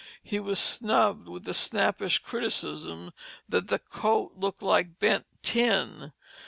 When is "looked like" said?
4.35-4.97